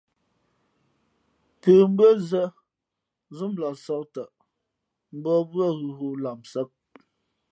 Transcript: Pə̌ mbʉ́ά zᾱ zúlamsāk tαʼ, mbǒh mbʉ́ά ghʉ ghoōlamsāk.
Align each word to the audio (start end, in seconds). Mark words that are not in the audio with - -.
Pə̌ 1.61 1.75
mbʉ́ά 1.91 2.11
zᾱ 2.29 2.43
zúlamsāk 3.37 4.03
tαʼ, 4.13 4.31
mbǒh 5.17 5.39
mbʉ́ά 5.47 5.69
ghʉ 5.79 5.89
ghoōlamsāk. 5.97 6.69